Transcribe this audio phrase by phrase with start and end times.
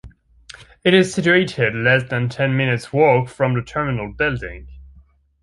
[0.83, 4.67] It is situated less than ten minutes walk from the Terminal building.